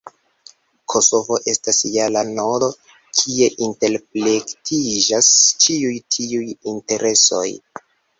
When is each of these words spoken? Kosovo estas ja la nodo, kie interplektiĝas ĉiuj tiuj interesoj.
Kosovo 0.91 1.35
estas 1.51 1.81
ja 1.95 2.07
la 2.13 2.23
nodo, 2.29 2.69
kie 3.19 3.49
interplektiĝas 3.65 5.29
ĉiuj 5.65 5.93
tiuj 6.17 6.49
interesoj. 6.73 7.47